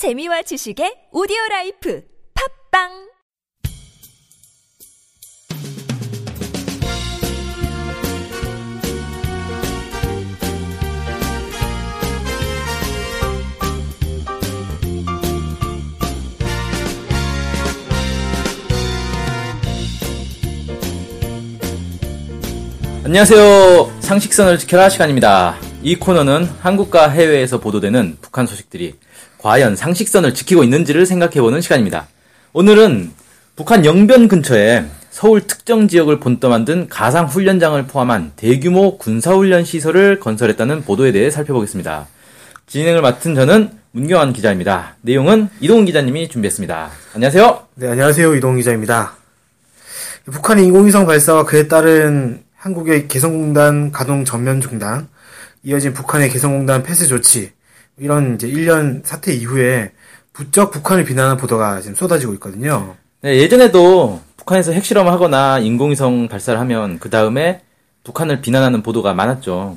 [0.00, 2.02] 재미와 지식의 오디오 라이프
[2.72, 2.88] 팟빵
[23.04, 24.00] 안녕하세요.
[24.00, 25.58] 상식선을 지켜라 시간입니다.
[25.82, 28.94] 이 코너는 한국과 해외에서 보도되는 북한 소식들이
[29.42, 32.08] 과연 상식선을 지키고 있는지를 생각해보는 시간입니다.
[32.52, 33.10] 오늘은
[33.56, 40.20] 북한 영변 근처에 서울 특정 지역을 본떠 만 든 가상 훈련장을 포함한 대규모 군사훈련 시설을
[40.20, 42.06] 건설했다는 보도에 대해 살펴보겠습니다.
[42.66, 44.96] 진행을 맡은 저는 문경환 기자입니다.
[45.00, 46.90] 내용은 이동훈 기자님이 준비했습니다.
[47.14, 47.66] 안녕하세요.
[47.76, 48.34] 네, 안녕하세요.
[48.36, 49.14] 이동 기자입니다.
[50.26, 55.08] 북한의 인공위성 발사와 그에 따른 한국의 개성공단 가동 전면 중단,
[55.64, 57.50] 이어진 북한의 개성공단 폐쇄 조치,
[57.98, 59.92] 이런 이제 1년 사태 이후에
[60.32, 62.96] 부쩍 북한을 비난하는 보도가 지금 쏟아지고 있거든요.
[63.22, 67.60] 네, 예전에도 북한에서 핵실험을 하거나 인공위성 발사를 하면 그 다음에
[68.04, 69.76] 북한을 비난하는 보도가 많았죠.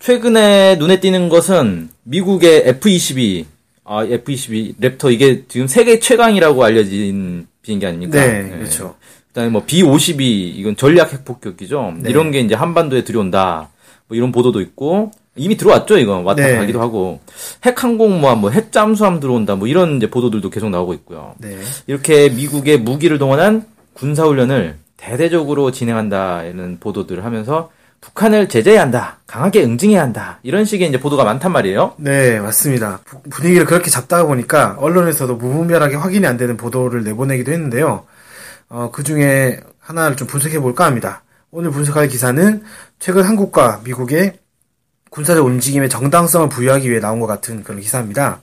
[0.00, 3.44] 최근에 눈에 띄는 것은 미국의 F-22,
[3.84, 8.18] 아, F-22 랩터 이게 지금 세계 최강이라고 알려진 비행기 아닙니까?
[8.18, 8.96] 네, 그렇죠.
[9.28, 10.20] 그다음에 뭐 B-52
[10.56, 11.94] 이건 전략 핵폭격기죠.
[11.98, 12.10] 네.
[12.10, 13.70] 이런 게 이제 한반도에 들여온다.
[14.08, 16.56] 뭐 이런 보도도 있고 이미 들어왔죠, 이거 왔다 네.
[16.56, 17.20] 가기도 하고
[17.64, 21.34] 핵 항공모함, 뭐 핵 잠수함 들어온다, 뭐 이런 이제 보도들도 계속 나오고 있고요.
[21.38, 21.56] 네.
[21.86, 27.70] 이렇게 미국의 무기를 동원한 군사훈련을 대대적으로 진행한다는 보도들을 하면서
[28.02, 31.94] 북한을 제재해야 한다, 강하게 응징해야 한다 이런 식의 이제 보도가 많단 말이에요.
[31.98, 33.00] 네, 맞습니다.
[33.04, 38.04] 부- 분위기를 그렇게 잡다가 보니까 언론에서도 무분별하게 확인이 안 되는 보도를 내보내기도 했는데요.
[38.68, 41.22] 어, 그 중에 하나를 좀 분석해 볼까 합니다.
[41.52, 42.62] 오늘 분석할 기사는
[42.98, 44.34] 최근 한국과 미국의
[45.12, 48.40] 군사적 움직임의 정당성을 부여하기 위해 나온 것 같은 그런 기사입니다.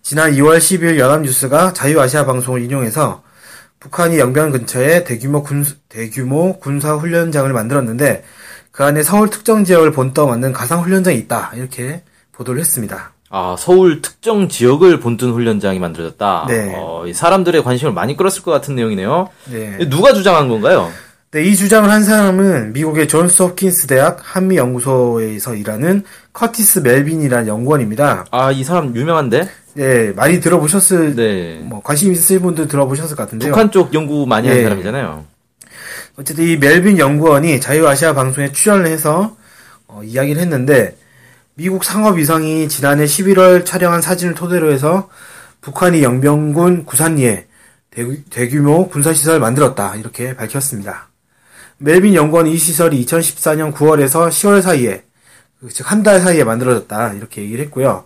[0.00, 3.22] 지난 2월 10일 연합뉴스가 자유아시아 방송을 인용해서
[3.78, 8.24] 북한이 영변 근처에 대규모 군 대규모 군사 훈련장을 만들었는데
[8.72, 13.12] 그 안에 서울 특정 지역을 본떠 만든 가상 훈련장이 있다 이렇게 보도를 했습니다.
[13.28, 16.46] 아 서울 특정 지역을 본뜬 훈련장이 만들어졌다.
[16.48, 16.72] 네.
[16.74, 19.28] 어, 이 사람들의 관심을 많이 끌었을 것 같은 내용이네요.
[19.50, 19.76] 네.
[19.90, 20.90] 누가 주장한 건가요?
[21.30, 26.02] 네, 이 주장을 한 사람은 미국의 존스 홉킨스 대학 한미 연구소에서 일하는
[26.32, 28.24] 커티스 멜빈이라는 연구원입니다.
[28.30, 29.46] 아 이 사람 유명한데?
[29.74, 31.60] 네, 많이 들어보셨을 네.
[31.64, 33.50] 뭐 관심 있으신 분들 들어보셨을 것 같은데요.
[33.52, 34.62] 북한 쪽 연구 많이 한 네.
[34.62, 35.26] 사람이잖아요.
[36.18, 39.36] 어쨌든 이 멜빈 연구원이 자유아시아 방송에 출연을 해서
[39.86, 40.96] 어, 이야기를 했는데
[41.54, 45.10] 미국 상업 위성이 지난해 11월 촬영한 사진을 토대로 해서
[45.60, 47.46] 북한이 영변군 구산리에
[47.90, 51.08] 대규, 대규모 군사시설을 만들었다 이렇게 밝혔습니다.
[51.78, 55.02] 멜빈 연구원이 이 시설이 2014년 9월에서 10월 사이에
[55.72, 58.04] 즉 한 달 사이에 만들어졌다 이렇게 얘기를 했고요.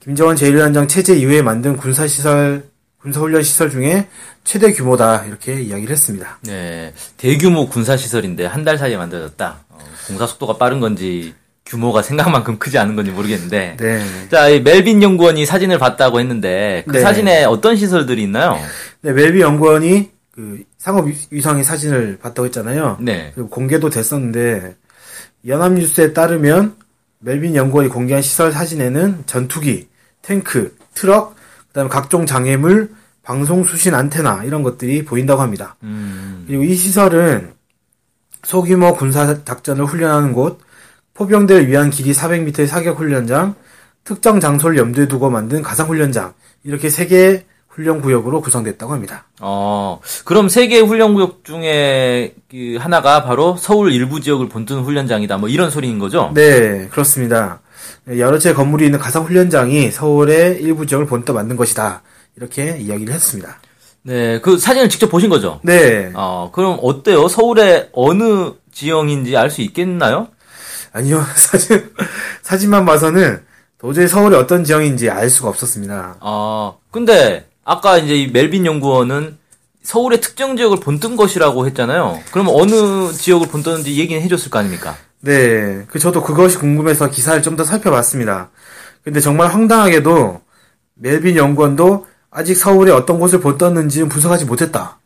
[0.00, 2.64] 김정은 제1위원장 체제 이후에 만든 군사 시설
[3.00, 4.08] 군사훈련 시설 중에
[4.44, 6.38] 최대 규모다 이렇게 이야기를 했습니다.
[6.42, 6.92] 네.
[7.16, 9.58] 대규모 군사 시설인데 한 달 사이에 만들어졌다.
[9.68, 11.34] 어, 공사 속도가 빠른 건지
[11.66, 13.76] 규모가 생각만큼 크지 않은 건지 모르겠는데.
[13.78, 14.02] 네.
[14.30, 17.00] 자, 이 멜빈 연구원이 사진을 봤다고 했는데 그 네.
[17.00, 18.58] 사진에 어떤 시설들이 있나요?
[19.02, 22.98] 네, 멜비 연구원이 그 상업 위- 위성의 사진을 봤다고 했잖아요.
[23.00, 23.32] 네.
[23.34, 24.76] 그리고 공개도 됐었는데
[25.44, 26.76] 연합뉴스에 따르면
[27.18, 29.88] 멜빈 연구원이 공개한 시설 사진에는 전투기,
[30.22, 31.34] 탱크, 트럭,
[31.66, 32.92] 그다음에 각종 장애물,
[33.24, 35.74] 방송 수신 안테나 이런 것들이 보인다고 합니다.
[35.82, 36.44] 음.
[36.46, 37.52] 그리고 이 시설은
[38.44, 40.60] 소규모 군사 작전을 훈련하는 곳,
[41.14, 43.56] 포병대를 위한 길이 400m의 사격 훈련장,
[44.04, 46.32] 특정 장소를 염두에 두고 만든 가상 훈련장
[46.62, 47.44] 이렇게 세 개의
[47.78, 49.24] 훈련 구역으로 구성됐다고 합니다.
[49.40, 55.38] 어, 그럼 세계 훈련 구역 중에 그 하나가 바로 서울 일부 지역을 본뜬 훈련장이다.
[55.38, 56.32] 뭐 이런 소리인 거죠?
[56.34, 57.60] 네, 그렇습니다.
[58.08, 62.02] 여러 채 건물이 있는 가상 훈련장이 서울의 일부 지역을 본떠 만든 것이다.
[62.36, 63.60] 이렇게 이야기를 했습니다.
[64.02, 65.60] 네, 그 사진을 직접 보신 거죠?
[65.62, 67.28] 네, 어, 그럼 어때요?
[67.28, 70.26] 서울의 어느 지형인지 알 수 있겠나요?
[70.92, 71.88] 아니요, 사진,
[72.42, 73.40] 사진만 봐서는
[73.78, 76.16] 도저히 서울의 어떤 지형인지 알 수가 없었습니다.
[76.20, 79.36] 어, 근데 아까 이제 이 멜빈 연구원은
[79.82, 82.18] 서울의 특정 지역을 본뜬 것이라고 했잖아요.
[82.32, 84.96] 그럼 어느 지역을 본떴는지 얘기는 해줬을 거 아닙니까?
[85.20, 88.48] 네, 그 저도 그것이 궁금해서 기사를 좀 더 살펴봤습니다.
[89.04, 90.40] 근데 정말 황당하게도
[90.94, 94.98] 멜빈 연구원도 아직 서울의 어떤 곳을 본떴는지는 분석하지 못했다.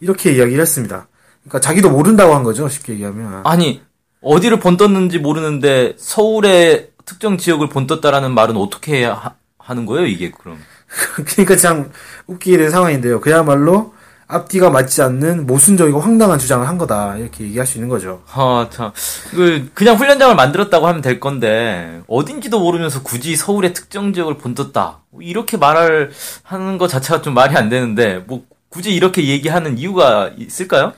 [0.00, 1.08] 이렇게 이야기를 했습니다.
[1.42, 3.40] 그러니까 자기도 모른다고 한 거죠, 쉽게 얘기하면.
[3.44, 3.80] 아니,
[4.20, 10.58] 어디를 본떴는지 모르는데 서울의 특정 지역을 본떴다라는 말은 어떻게 하, 하는 거예요, 이게 그럼?
[11.26, 11.90] 그러니까 참
[12.26, 13.20] 웃기게 된 상황인데요.
[13.20, 13.94] 그야말로
[14.30, 18.22] 앞뒤가 맞지 않는 모순적이고 황당한 주장을 한 거다 이렇게 얘기할 수 있는 거죠.
[18.32, 18.92] 아, 참.
[19.30, 25.00] 그, 그냥 훈련장을 만들었다고 하면 될 건데, 어딘지도 모르면서 굳이 서울의 특정 지역을 본떴다.
[25.20, 26.12] 이렇게 말을
[26.44, 30.92] 하는 것 자체가 좀 말이 안 되는데, 뭐, 굳이 이렇게 얘기하는 이유가 있을까요?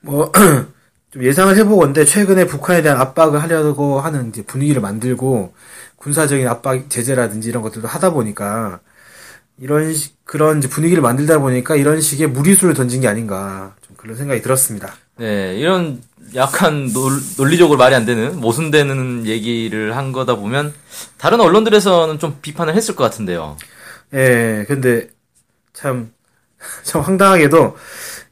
[0.00, 0.32] 뭐,
[1.12, 5.52] 좀 예상을 해보건데, 최근에 북한에 대한 압박을 하려고 하는 분위기를 만들고,
[5.96, 8.80] 군사적인 압박, 제재라든지 이런 것들도 하다 보니까,
[9.58, 14.42] 이런, 식- 그런 분위기를 만들다 보니까 이런 식의 무리수를 던진 게 아닌가, 좀 그런 생각이
[14.42, 14.94] 들었습니다.
[15.18, 16.02] 네, 이런
[16.34, 20.72] 약간 논, 논리적으로 말이 안 되는, 모순되는 얘기를 한 거다 보면,
[21.18, 23.56] 다른 언론들에서는 좀 비판을 했을 것 같은데요.
[24.14, 25.08] 예, 근데,
[25.72, 26.12] 참,
[26.82, 27.76] 참 황당하게도,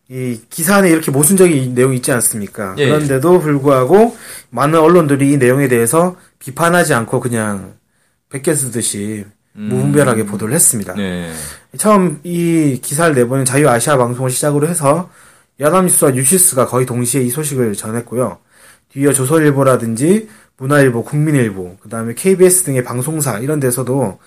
[0.08, 2.74] 이 기사 안에 이렇게 모순적인 내용이 있지 않습니까?
[2.78, 4.16] 예, 그런데도 불구하고,
[4.50, 7.74] 많은 언론들이 이 내용에 대해서 비판하지 않고 그냥,
[8.30, 10.94] 베껴 쓰듯이, 무분별하게 보도를 했습니다.
[10.94, 11.32] 네.
[11.76, 15.10] 처음 이 기사를 내보낸 자유아시아 방송을 시작으로 해서
[15.60, 18.38] 연합뉴스와 뉴시스가 거의 동시에 이 소식을 전했고요.
[18.92, 24.18] 뒤이어 조선일보라든지 문화일보, 국민일보, 그 다음에 KBS 등의 방송사 이런 데서도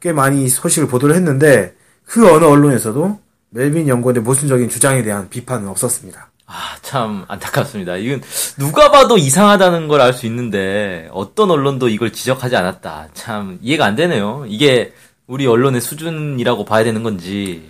[0.00, 1.74] 꽤 많이 이 소식을 보도를 했는데
[2.04, 3.20] 그 어느 언론에서도
[3.50, 6.30] 멜빈 연구원의 모순적인 주장에 대한 비판은 없었습니다.
[6.46, 7.96] 아, 참 안타깝습니다.
[7.96, 8.22] 이건
[8.58, 13.08] 누가 봐도 이상하다는 걸 알 수 있는데 어떤 언론도 이걸 지적하지 않았다.
[13.14, 14.44] 참 이해가 안 되네요.
[14.46, 14.92] 이게
[15.26, 17.68] 우리 언론의 수준이라고 봐야 되는 건지.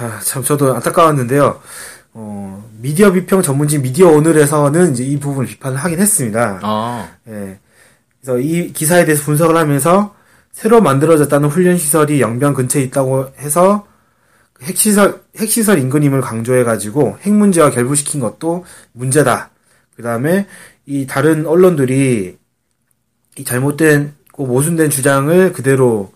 [0.00, 1.60] 아, 참 저도 안타까웠는데요.
[2.14, 6.60] 어, 미디어 비평 전문지 미디어 오늘에서는 이제 이 부분을 비판을 하긴 했습니다.
[6.62, 7.58] 아, 예.
[8.20, 10.14] 그래서 이 기사에 대해서 분석을 하면서
[10.52, 13.87] 새로 만들어졌다는 훈련 시설이 영변 근처에 있다고 해서 그
[14.62, 19.50] 핵시설 핵시설 인근임을 강조해 가지고 핵 문제와 결부시킨 것도 문제다.
[19.94, 20.46] 그 다음에
[20.86, 22.38] 이 다른 언론들이
[23.36, 26.12] 이 잘못된 고 모순된 주장을 그대로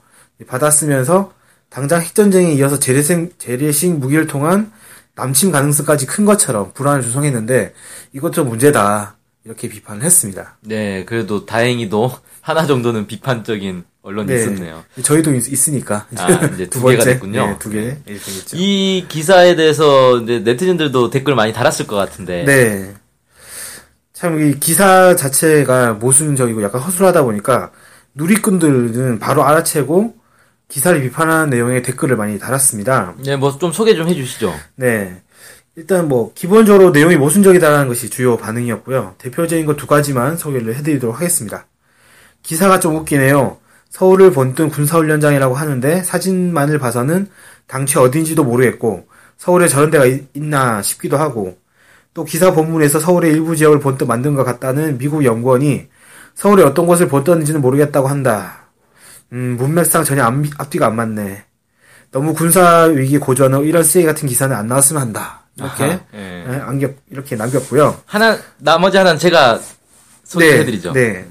[0.46, 1.32] 받아쓰면서
[1.68, 4.70] 당장 핵전쟁에 이어서 재래식, 재래식 무기를 통한
[5.14, 7.74] 남침 가능성까지 큰 것처럼 불안을 조성했는데
[8.12, 9.16] 이것도 문제다.
[9.44, 10.56] 이렇게 비판을 했습니다.
[10.60, 11.04] 네.
[11.04, 14.84] 그래도 다행히도 하나 정도는 비판적인 언론이 있었네요.
[15.02, 17.46] 저희도 있, 으니까 아, 이제 두 개가 됐군요.
[17.46, 17.78] 네, 두 개.
[18.06, 18.56] 이렇게 됐죠.
[18.56, 22.44] 이 기사에 대해서 이제 네티즌들도 댓글 많이 달았을 것 같은데.
[22.44, 22.94] 네.
[24.12, 27.70] 참, 이 기사 자체가 모순적이고 약간 허술하다 보니까
[28.14, 30.14] 누리꾼들은 바로 알아채고
[30.68, 33.14] 기사를 비판하는 내용의 댓글을 많이 달았습니다.
[33.24, 34.54] 네, 뭐 좀 소개 좀 해주시죠.
[34.76, 35.22] 네.
[35.76, 39.14] 일단 뭐, 기본적으로 내용이 모순적이다라는 것이 주요 반응이었고요.
[39.18, 41.66] 대표적인 것두 가지만 소개를 해드리도록 하겠습니다.
[42.42, 43.58] 기사가 좀 웃기네요.
[43.92, 47.28] 서울을 본뜬 군사훈련장이라고 하는데 사진만을 봐서는
[47.66, 49.06] 당최 어딘지도 모르겠고
[49.36, 51.58] 서울에 저런 데가 있- 있나 싶기도 하고
[52.14, 55.88] 또 기사 본문에서 서울의 일부 지역을 본뜬 만든 것 같다는 미국 연구원이
[56.34, 58.66] 서울에 어떤 곳을 본떴는지는 모르겠다고 한다.
[59.32, 61.44] 음, 문맥상 전혀 앞, 앞뒤가 안 맞네.
[62.10, 65.42] 너무 군사 위기 고조하는 이런 쓰레기 같은 기사는 안 나왔으면 한다.
[65.56, 66.46] 이렇게 아하, 예.
[66.48, 67.98] 예, 안겹 이렇게 남겼고요.
[68.06, 69.60] 하나 나머지 하나는 제가
[70.24, 70.92] 소개해드리죠.
[70.92, 71.26] 네.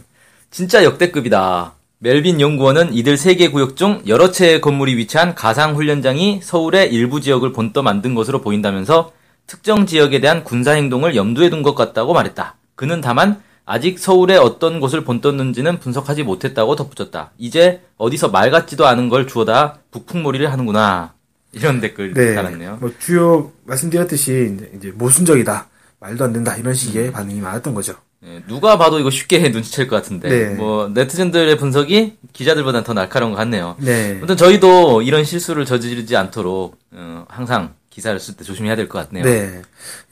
[0.52, 1.74] 진짜 역대급이다.
[2.03, 7.53] 멜빈 연구원은 이들 세개 구역 중 여러 채의 건물이 위치한 가상 훈련장이 서울의 일부 지역을
[7.53, 9.12] 본떠 만든 것으로 보인다면서
[9.45, 12.56] 특정 지역에 대한 군사 행동을 염두에 둔 것 같다고 말했다.
[12.74, 17.33] 그는 다만 아직 서울의 어떤 곳을 본떴는지는 분석하지 못했다고 덧붙였다.
[17.38, 21.13] 이제 어디서 말 같지도 않은 걸 주워다 북풍몰이를 하는구나.
[21.51, 22.33] 이런 댓글 네.
[22.33, 22.77] 달았네요.
[22.81, 25.68] 뭐 주요 말씀드렸듯이 이제 모순적이다.
[26.00, 26.57] 말도 안 된다.
[26.57, 27.12] 이런 식의 음.
[27.12, 27.94] 반응이 많았던 거죠.
[28.23, 30.29] 네, 누가 봐도 이거 쉽게 눈치챌 것 같은데.
[30.29, 30.45] 네.
[30.56, 33.75] 뭐 네티즌들의 분석이 기자들보다는 더 날카로운 것 같네요.
[33.79, 34.15] 네.
[34.18, 39.25] 아무튼 저희도 이런 실수를 저지르지 않도록 어, 항상 기사를 쓸 때 조심해야 될 것 같네요.
[39.25, 39.62] 네.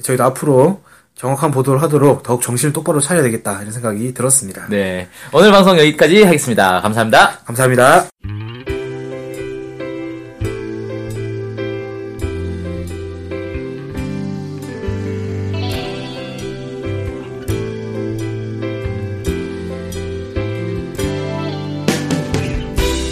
[0.04, 0.82] 저희도 앞으로
[1.16, 3.60] 정확한 보도를 하도록 더욱 정신을 똑바로 차려야 되겠다.
[3.62, 4.68] 이런 생각이 들었습니다.
[4.70, 5.08] 네.
[5.34, 6.82] 오늘 방송 여기까지 하겠습니다.
[6.82, 7.40] 감사합니다.
[7.46, 8.08] 감사합니다.